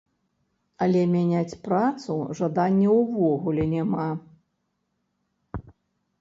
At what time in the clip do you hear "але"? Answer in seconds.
0.85-1.01